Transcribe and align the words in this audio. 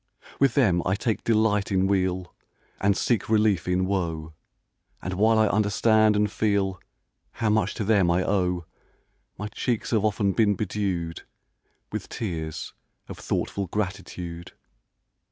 1 0.39 0.39
1 0.39 0.39
10 0.39 0.39
GEORGIAN 0.39 0.39
VERSE 0.39 0.39
With 0.39 0.53
them 0.55 0.83
I 0.83 0.95
take 0.95 1.23
delight 1.23 1.71
in 1.71 1.85
weal, 1.85 2.35
And 2.79 2.97
seek 2.97 3.29
relief 3.29 3.67
in 3.67 3.85
woe; 3.85 4.33
And 4.99 5.13
while 5.13 5.37
I 5.37 5.45
understand 5.45 6.15
and 6.15 6.31
feel 6.31 6.79
How 7.33 7.51
much 7.51 7.75
to 7.75 7.83
them 7.83 8.09
I 8.09 8.23
owe, 8.23 8.65
My 9.37 9.47
cheeks 9.49 9.91
have 9.91 10.03
often 10.03 10.31
been 10.31 10.55
bedew'd 10.55 11.21
With 11.91 12.09
tears 12.09 12.73
of 13.07 13.19
thoughtful 13.19 13.67
gratitude. 13.67 14.53